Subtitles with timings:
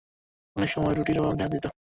[0.55, 1.65] অনেক সময় রুটির অভাব দেখা দিত।